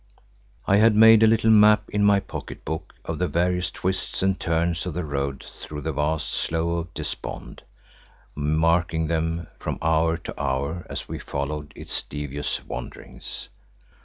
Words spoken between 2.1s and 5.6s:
pocket book of the various twists and turns of the road